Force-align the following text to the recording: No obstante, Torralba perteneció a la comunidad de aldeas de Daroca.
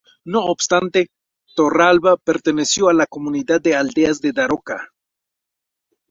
No 0.25 0.43
obstante, 0.45 1.11
Torralba 1.55 2.17
perteneció 2.17 2.89
a 2.89 2.93
la 2.95 3.05
comunidad 3.05 3.61
de 3.61 3.75
aldeas 3.75 4.19
de 4.19 4.31
Daroca. 4.31 4.87